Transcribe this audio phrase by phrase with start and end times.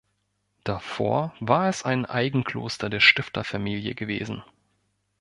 [0.63, 4.41] Davor war es ein Eigenkloster der Stifterfamilie gewesen.